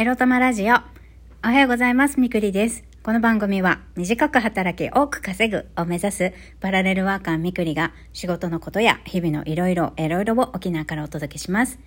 [0.00, 0.76] エロ玉ラジオ。
[0.76, 2.18] おはようございます。
[2.18, 2.84] みくりです。
[3.02, 11.78] この番組は短く働き多く稼ぐを目指すパラレルワーカーみくりが仕事のことや日々のいろいろエロいろを沖縄からお届けします。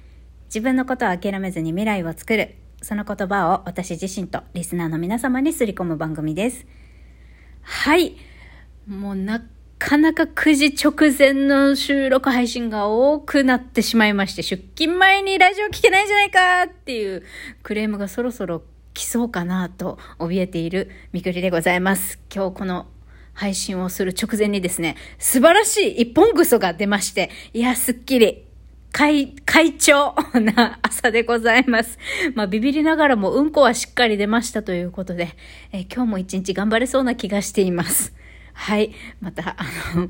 [0.45, 2.53] 自分のことを諦めずに未来を作る。
[2.83, 6.67] その言葉を私自身とリスナーの皆様にすり込む番組です。
[7.63, 8.15] はい。
[8.87, 9.43] もうな
[9.85, 17.21] かなか9時直前の収録配信が多くなってしまいまして、出勤前にラジオ聞けないんじゃないかっていう
[17.63, 22.17] クレームがそろそろ来そうかなと怯えているみくりでございます。
[22.33, 22.85] 今日この
[23.33, 28.45] 配信をする直前にですね、素晴らしい一本ぐそが出まして、いや、すっきり。
[28.93, 31.97] 快、快調な朝でございます。
[32.35, 35.35] まあ、ビビりながらもうんこはしっかり出ましたということで、
[35.73, 38.13] え今日も一日頑張れそうな気がしています。
[38.53, 38.93] はい。
[39.19, 40.09] また、あの、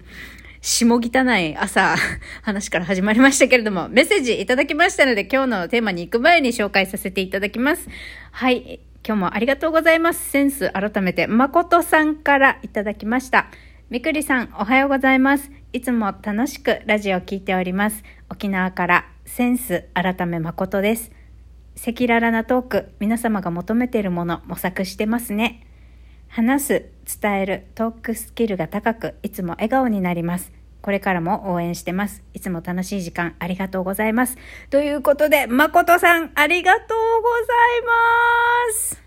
[0.61, 0.99] 下汚
[1.39, 1.95] い朝、
[2.41, 7.89] 話から始まりましたけれども、メッセージいただきましたので、今日のテーマに行く前に紹介させていただきます。
[8.31, 8.79] はい。
[9.05, 10.29] 今日もありがとうございます。
[10.29, 13.47] センス改めて、誠さんからいただきました。
[13.89, 15.52] みくりさん、おはようございます。
[15.73, 18.03] いつも楽しくラジオを聞いております。
[18.30, 21.11] 沖縄から、センス改め誠です。
[21.75, 25.67] 赤裸々なトーク、皆様が求めているもの、模索してますね。
[26.30, 30.52] 話す、伝える、トークスキルが高く、いつも笑顔になります。
[30.82, 32.23] これからも応援してます。
[32.34, 34.38] いつも楽しい時間ありがとうございます。
[34.70, 37.81] ということで、誠さん、ありがとうござい
[38.68, 39.04] ます。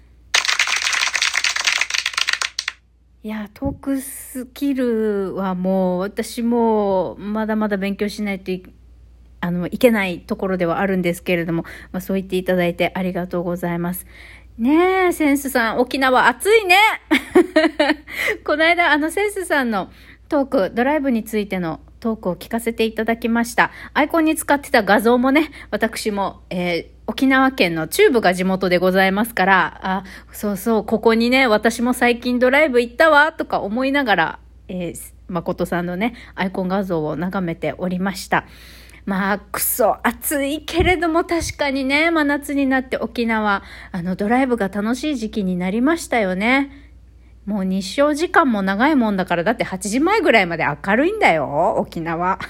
[3.22, 8.62] いや、トークスキルはもう、私も、まだまだ勉強しないとい
[9.40, 14.06] あの、いけないところではあるんですけれども、まあ、そう言っていただいてありがとうございます。
[14.58, 16.76] ねえ、センスさん、沖縄暑いね
[18.42, 19.90] この間、あの、センスさんの
[20.30, 23.70] トーク、ドライブについてのトークを聞かせていただきました。
[23.92, 38.44] アイコンに使ってた画像もね、私も、えー沖縄県の中部が地元でございますから、あ、そうそう、ここにね、私も最近ドライブ行ったわ、とか思いながら、えー誠さんのね、アイコン画像を眺めておりました。
[39.06, 43.62] まあ、くそ、暑いけれども確かにね、真夏になって沖縄、
[43.92, 46.72] あの、ドライブが楽しい時期になりましたよね。
[47.46, 52.40] もう日照時間も長いもんだから、だって8時前ぐらいまで明るいんだよ、沖縄。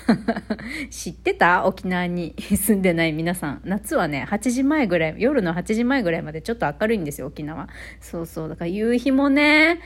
[0.88, 1.66] 知ってた？
[1.66, 3.60] 沖縄に住んでない皆さん。
[3.64, 7.68] 夏はね、8時前ぐらい、夜の8時前ぐらいまでちょっと明るいんですよ、沖縄。
[8.00, 8.48] そうそう。
[8.48, 9.80] だから夕日もね、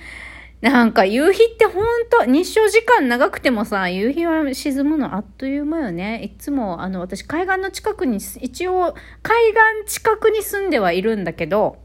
[0.61, 6.23] なんか夕日ってほんと、日照時間長くてもさ、夕日は沈むのあっという間よね。
[6.23, 9.55] いつも、あの、私海岸の近くに、一応、海
[9.87, 11.79] 岸近くに住んではいるんだけど、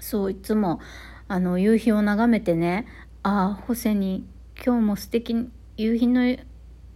[0.00, 0.80] そう、いつも、
[1.28, 2.86] あの、夕日を眺めてね、
[3.22, 4.26] ああ、ホセに、
[4.64, 6.36] 今日も素敵、夕日の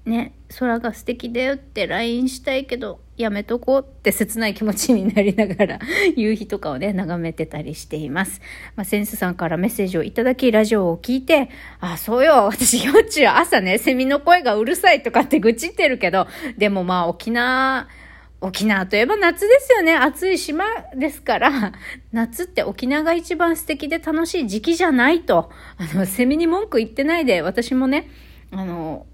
[0.05, 5.79] ね、空が素敵だよって LINE したいけど、やめとこうって切ない気持ちになりながら、
[6.17, 8.41] 夕日とかをね、眺めてたりしています。
[8.77, 17.89] まあ、センスさんからメッセージをいただき、ラジオを聞いて、あ、そうよ、私、よっちゅう朝ね、セミの声がうるさいとかって愚痴ってるけど、でもまあ、沖縄、
[18.41, 19.97] 沖縄といえば夏ですよね。
[19.97, 20.65] 暑い島
[20.95, 21.73] ですから、
[22.13, 25.51] 夏って沖縄が一番素敵で楽しい時期じゃないと。
[25.77, 28.09] あの、セミに文句言ってないで、私もね、
[28.53, 29.07] あの、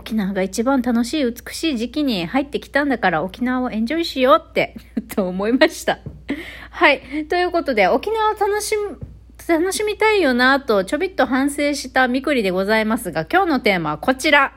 [0.00, 4.74] 沖縄が一番楽しい美しい時期に入ってきたんだから沖縄をエンジョイしようって、
[5.14, 5.98] と思いました。
[6.70, 7.26] はい。
[7.28, 8.98] ということで、沖縄を楽しむ、
[9.46, 14.54] 楽しみたいよなと、ちょびっと反省したみくりでございますが、今日のテーマはこちら。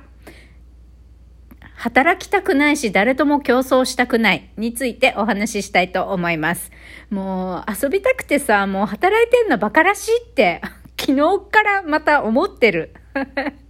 [1.76, 6.72] 働きたくないし誰とも競争したくないについてお話ししたいと思います。
[7.10, 10.62] もう遊びたくてさ、もう働いてんのバカらしいって
[10.98, 12.94] 昨日からまた思ってる。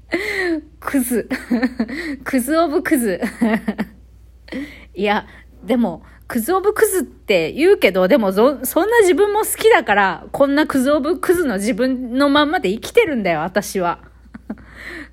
[0.80, 1.30] クズ。
[2.24, 3.22] クズオブクズ。
[4.94, 5.26] いや、
[5.64, 14.00] でも、クズオブクズって言うけど、でもそ、んな自分も好きだから、こんなクズオブクズの自分のまんまで生きてるんだよ、私は。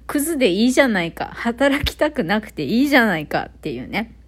[0.07, 1.31] クズでいいじゃないか。
[1.35, 4.20] 働きたくなくていいじゃないかっていうね。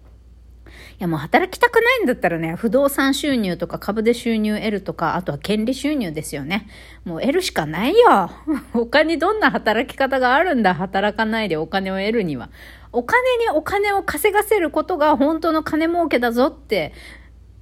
[0.93, 6.67] いやもう働きたくないんだったらね、不動産収入とか株で収入得るとか、あとは権利収入ですよね。
[7.05, 8.29] もう得るしかないよ。
[8.73, 12.49] 他にどんな働き方があるんだ、働かないでお金を得るには。
[12.91, 16.93] お金にお金を稼がせることが本当の金儲けだぞって、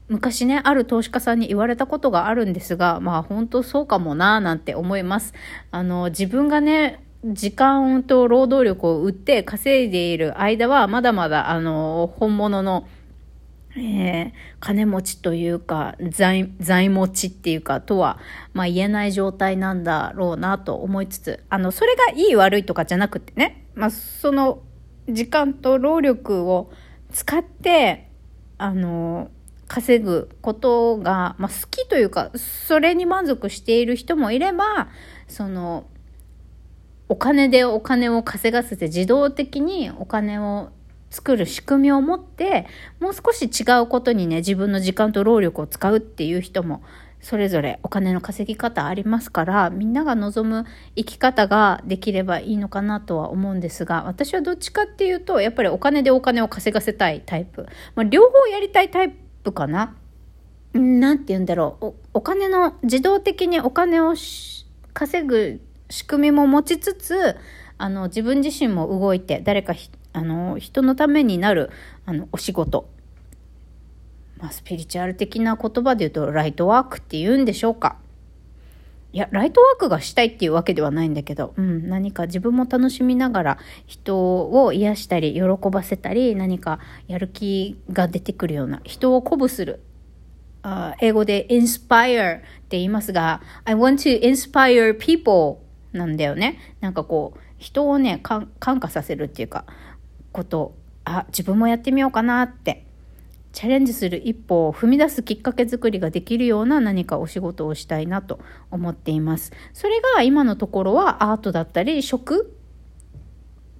[0.10, 5.34] 昔ね、ある投資家さんに言われたことがあるんですが、まあ本当そうかもなぁなんて思います。
[5.72, 12.88] あの、自分がね、時間と労働力を売って稼いでいる間は、まだまだ、あの、本物の、
[13.78, 18.20] えー金持ちというか、財、財持ちっていうか、とは、
[18.54, 24.62] まあ言えない状態なんだろうなと思いつつ、あの、それがいい悪いとかじゃなくてね、まあその、
[25.10, 26.72] 時間と労力を
[27.12, 28.10] 使って、
[28.58, 29.32] あの、
[29.68, 34.90] 稼ぐことが、まあ、好きというか、それに満足している人もいれば、
[35.28, 35.86] その、
[37.08, 40.72] お金でお金を稼がせて自動的にお金を
[41.12, 42.66] 作る仕組みを持って
[43.00, 46.82] もう少し違うことにね自分の時間と労力を使うっていう人も
[47.22, 50.66] それぞれお金の稼ぎ方ありますからみんなが望む
[50.96, 59.10] 生き方ができればいいのかなとは思うんですが私はどっちかっていうとやっぱりお金でお金を稼がせたいタイプ、まあ、両方やりたいタイ
[59.44, 59.96] プかな。
[60.74, 61.86] なんて言うんだろう。
[61.86, 64.16] おお金の自動的にお金を
[64.94, 65.60] 稼ぐ
[65.90, 67.36] 仕組みも持ちつつ
[67.78, 69.74] あの自分自身も動いて誰か
[70.14, 71.70] あの人のためになる
[72.06, 72.90] あのお仕事、
[74.38, 77.98] まあ、スピリチュアル的な言葉で言うとライトワークって言うんでしょうか。
[79.14, 89.82] いやライトワークがしたいっていうわけではないんだけど、うん、何か自分も楽しみながら人を癒したり喜ばせたり何かやる気が出てくるような人を鼓舞する。
[90.64, 95.58] あ英語で inspire って言いますが I want to inspire people
[95.94, 96.58] なんだよね。
[96.80, 99.66] なんかこう、人をね、感化させるっていうか、
[100.32, 100.76] こと
[101.06, 102.86] あ、自分もやってみようかなって、
[103.54, 108.40] チャレンジする一歩を踏み出すきっかけ作りができるような何かお仕事をしたいなと
[108.70, 109.52] 思っています。
[109.74, 112.56] それが今のところはアートだったり、食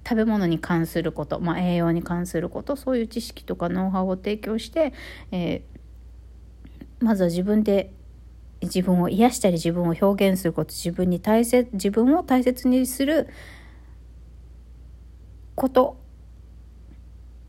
[0.04, 4.92] 食べ物に関すること、まあ、栄養に関することそういう知識とかノウハウを提供して、
[5.30, 7.92] えー、まずは自分で
[8.62, 13.28] 自分を癒したり自分を表現すること自分に大切自分を大切にする
[15.54, 16.01] こと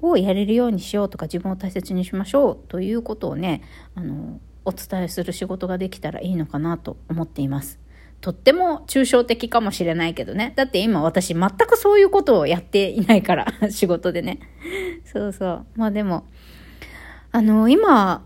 [0.10, 3.62] をやれるようにしようとか自分を大切にしましょうということをね
[3.96, 7.80] あのお伝えする仕事ができたらいいのかなと思っています。
[8.22, 10.54] とっても抽象的かもしれないけどね。
[10.56, 14.40] だって今私全くそういうことをやっていないから、 仕事でね。
[15.04, 15.66] そうそう。
[15.76, 16.24] まあでも、
[17.34, 18.24] あの、今、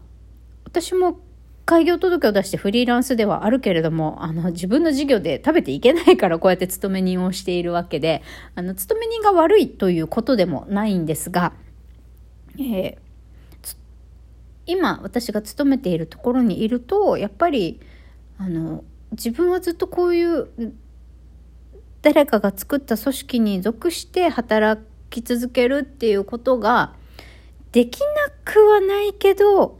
[0.65, 1.19] 私も
[1.65, 8.21] 開業届を出してフリーランスではあるけれども、あの、自分の事業で食べていけないからこうやって勤め人をしているわけで、
[8.53, 11.53] あの、勤め人が悪いということでもないんですが、
[12.59, 13.77] えー、
[14.65, 17.80] 今私が勤めているところにいると、やっぱり、
[18.38, 20.50] あの、自分はずっとこういう
[22.01, 26.94] 誰かが作った組織に属して働き続けるっていうことが
[27.71, 28.06] できな
[28.45, 29.80] くはないけど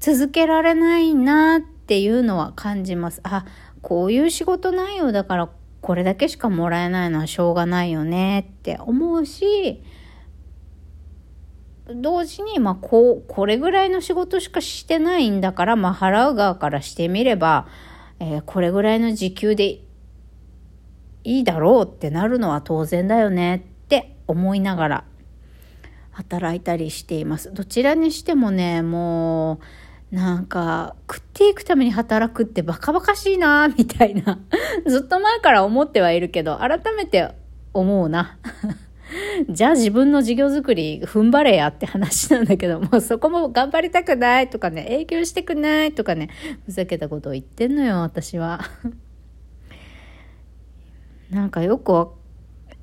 [0.00, 3.20] 続けられないなっていうのは感じます。
[3.22, 3.44] あ、
[3.82, 5.50] こういう仕事内容だから
[5.80, 9.82] これだけしかもらえないのはしょうがないよねって思うし、
[11.94, 17.66] 同時に、まあ、こう、これぐらいの仕事しかしてないんだから、まあ、払う側からしてみれば、
[18.18, 19.80] えー、これぐらいの時給で
[21.24, 25.04] いいだろうってなるのは当然だよねって思いながら
[26.12, 27.52] 働いたりしています。
[27.52, 29.60] どちらにしてもね、も
[30.12, 34.38] う、なんか、食っていくために働くってバカバカしいなみたいな。
[34.86, 37.30] ずっと前から思ってはいるけど、改めて
[37.72, 38.36] 思うな。
[39.48, 46.30] じゃあ自分の事業作り踏ん張れやって話なんだけど、 もそこも頑張りたくないとかね、営業してくないとかね、
[46.66, 48.60] ふざけたことを言ってんのよ、私は。
[51.30, 51.92] なんかよく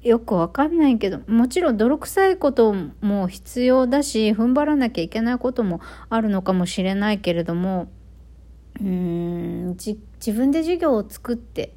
[0.03, 7.89] よくわかんないけど、もちろん泥臭いことも必要だし、踏ん張らなきゃいけないこともあるのかもしれないけれども、
[8.79, 9.98] うーん、自
[10.31, 11.74] 分で授業を作って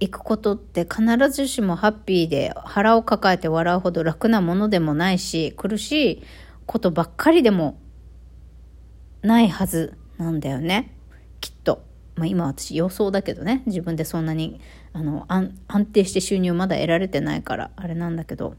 [0.00, 6.22] いくことって必ずしもハッピーで腹を抱えて笑うほど楽なものでもないし、苦しい
[6.66, 7.78] ことばっかりでも
[9.22, 10.94] ないはずなんだよね。
[11.40, 11.84] きっと。
[12.16, 14.60] まあ今私予想だけどね、自分でそんなに
[14.92, 15.52] あの安
[15.86, 18.54] 定して収入まだ得られてないからあれなんだけど、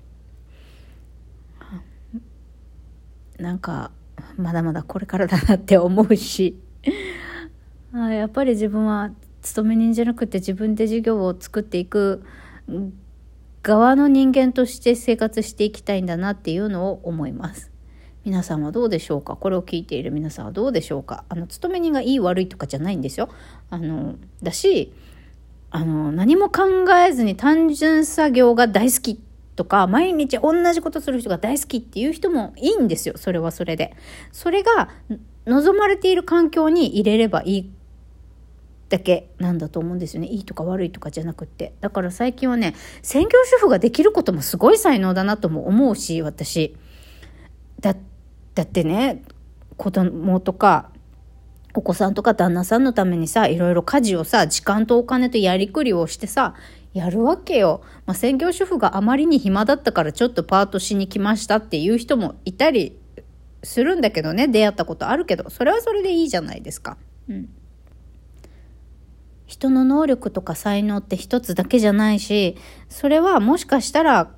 [3.40, 3.92] なんか
[4.38, 6.60] まだまだこれからだなって思うし、
[7.94, 9.12] あやっぱり自分は
[9.46, 12.24] 勤め人じゃなくて自分で事業を作っていく
[13.62, 17.72] 側の人間として生活していきたいんだなっていうのを思います。
[18.24, 19.36] 皆さんはどうでしょうか？
[19.36, 21.26] これを聞いている皆さんはどうでしょうか？
[21.30, 23.30] あの、勤め人がいい悪いとかじゃないんですよ。
[23.70, 24.92] あの、だし、
[25.70, 26.64] あの、何も考
[27.08, 29.22] えずに単純作業が大好き
[29.56, 33.16] とか、毎日同じことする人が大好きっていう人もいいんですよ。
[33.16, 33.96] それはそれで。
[34.32, 34.90] それが
[35.46, 37.72] 望まれている環境に入れればいい
[38.90, 40.28] だけなんだと思うんですよね。
[40.28, 41.74] いいとか悪いとかじゃなくって。
[41.82, 46.76] だから最近はね、専業主婦ができることもすごい才能だなとも思うし、私。
[47.80, 48.16] だって、
[48.56, 49.22] だってね
[49.76, 50.90] 子供とか
[51.74, 56.56] お子さんとか旦那さんのためにさいろいろ家事をさ時間とお金とやりくりをしてさ
[56.94, 57.82] やるわけよ。
[58.06, 62.98] まあ、専業主婦があまりに暇だったからちょっとパートしに来ましたっていう人もいたり
[63.64, 66.96] するんだけどね、出会ったことあるけど、それはそれでいいじゃないですか。
[67.28, 67.50] うん。
[69.46, 72.58] 人の能力とか才能って一つだけじゃないし、
[72.90, 74.32] それはもしかしたら、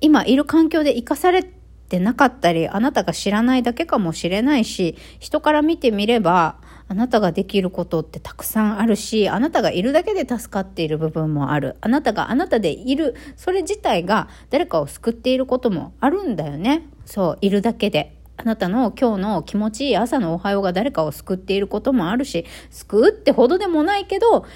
[0.00, 6.56] 今いる環境で生かされてなかったり、あなたが知らないだけかもしれないし、人から見てみれば、
[6.88, 11.76] あなたができることってたくさんあるし、あなたがいるだけで助かっている部分もある。
[11.80, 16.86] あなたがあなたでいる、それ自体が誰かを救っていることもあるんだよね。
[17.04, 18.15] そう、いるだけで。
[18.46, 24.46] なたの今日の気持ちいい朝のおはようが誰かを救っていることもあるし、救うってほどでもないけど、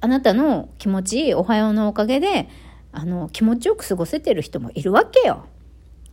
[0.00, 2.48] あなたの気持ちいいおはようのおかげで、
[2.92, 5.46] あの、気持ちよく過ごせてる人もいるわけよ。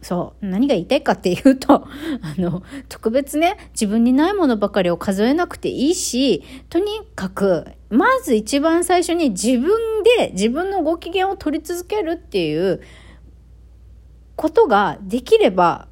[0.01, 0.45] そう。
[0.45, 1.87] 何が言いたいかっていうと、
[2.21, 12.81] あの、特別ね、自分にないものばかりを数えなくていいし、とにかく、まず一番最初に自分で自分のご機嫌を取り続けるっていう
[14.35, 15.87] ことができれば、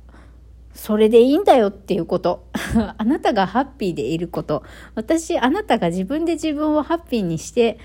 [0.75, 2.45] それでいいんだよっていうこと。
[2.97, 4.61] あなたがハッピーでいること。
[4.93, 7.79] 私、あなたが自分で自分をハッピーにして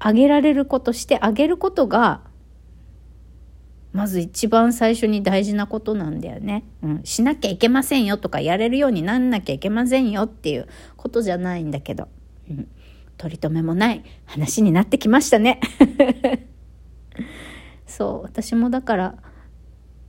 [0.00, 2.22] あげられること、してあげることが
[3.92, 6.64] まず一番最初に大事なことなんだよね。
[6.82, 7.00] うん。
[7.04, 12.08] しなきゃいけませんよとか、やれるようになんなきゃいけませんよっていうことじゃないんだけど。
[12.50, 12.68] うん。
[13.16, 15.60] 取り留めもない話になってきましたね。
[17.86, 18.22] そう。
[18.22, 19.14] 私もだから、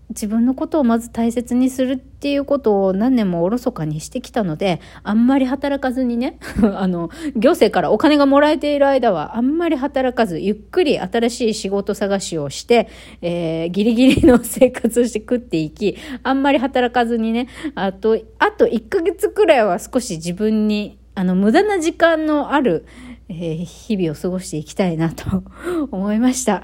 [0.09, 6.39] 自分のことをまず大切にするっていうことを何年もおろそかにしてきたので、あんまり働かずにね、
[6.75, 12.87] あの、行政からお金がもらえている間は、あんまり働かず、ゆっくり新しい仕事探しをして、
[13.21, 22.85] えー、ギリギリの生活をして食っていき、あんまり働かずにね、あと、あと1ヶ月くらいは少し自分に、あの、無駄な時間のある、
[23.29, 25.43] えー、日々を過ごしていきたいなと
[25.91, 26.63] 思いました。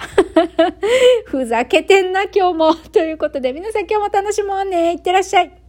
[1.26, 2.76] ふざけてんな、今日も。
[2.76, 4.94] ということで、皆さん今日も楽しもうね。
[4.94, 5.65] いってらっしゃい。